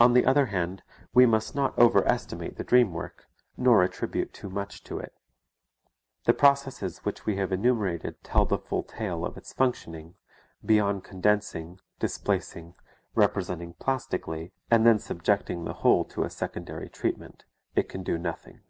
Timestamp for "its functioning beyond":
9.36-11.04